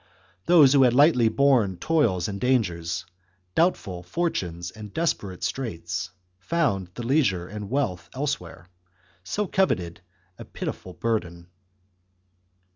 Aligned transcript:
* 0.25 0.45
Those 0.47 0.73
who 0.73 0.81
had 0.81 0.95
lightly 0.95 1.29
borne 1.29 1.77
toils 1.77 2.27
and 2.27 2.41
dangers, 2.41 3.05
doubtful 3.53 4.01
fortunes 4.01 4.71
and 4.71 4.91
des 4.91 5.13
perate 5.13 5.43
straits, 5.43 6.09
found 6.39 6.87
the 6.95 7.03
leisure 7.05 7.47
and 7.47 7.69
wealth 7.69 8.09
elsewhere 8.15 8.67
so 9.23 9.45
coveted 9.45 10.01
a 10.39 10.43
pitiable 10.45 10.93
burden. 10.95 11.51